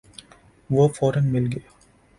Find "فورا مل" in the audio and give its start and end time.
0.95-1.45